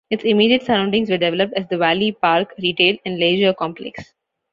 [0.09, 4.15] Its immediate surroundings were developed as the Valley Park Retail and Leisure Complex.